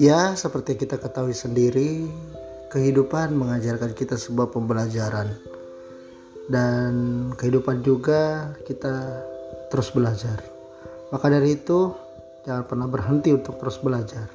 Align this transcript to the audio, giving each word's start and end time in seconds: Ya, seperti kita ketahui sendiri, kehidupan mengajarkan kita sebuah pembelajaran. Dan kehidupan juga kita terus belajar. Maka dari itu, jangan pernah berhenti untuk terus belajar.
Ya, 0.00 0.32
seperti 0.32 0.80
kita 0.80 0.96
ketahui 0.96 1.36
sendiri, 1.36 2.08
kehidupan 2.72 3.36
mengajarkan 3.36 3.92
kita 3.92 4.16
sebuah 4.16 4.48
pembelajaran. 4.48 5.28
Dan 6.48 6.92
kehidupan 7.36 7.84
juga 7.84 8.56
kita 8.64 9.20
terus 9.68 9.92
belajar. 9.92 10.40
Maka 11.12 11.28
dari 11.28 11.60
itu, 11.60 11.92
jangan 12.48 12.64
pernah 12.64 12.88
berhenti 12.88 13.36
untuk 13.36 13.60
terus 13.60 13.76
belajar. 13.84 14.32